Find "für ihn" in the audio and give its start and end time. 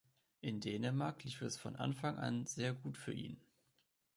2.97-3.39